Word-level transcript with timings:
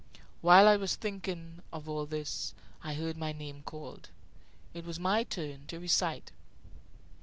While 0.41 0.67
I 0.67 0.77
was 0.77 0.95
thinking 0.95 1.61
of 1.71 1.87
all 1.87 2.07
this, 2.07 2.55
I 2.83 2.95
heard 2.95 3.17
my 3.17 3.31
name 3.33 3.61
called. 3.61 4.09
It 4.73 4.83
was 4.83 4.99
my 4.99 5.23
turn 5.23 5.67
to 5.67 5.79
recite. 5.79 6.31